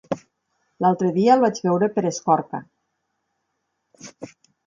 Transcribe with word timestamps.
L'altre 0.85 1.09
dia 1.17 1.33
el 1.39 1.43
vaig 1.43 1.59
veure 1.67 1.89
per 1.97 2.05
Escorca. 2.11 2.63